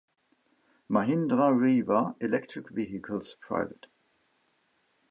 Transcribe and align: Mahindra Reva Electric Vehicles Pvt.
Mahindra 0.89 1.51
Reva 1.53 2.15
Electric 2.19 2.71
Vehicles 2.71 3.35
Pvt. 3.39 3.85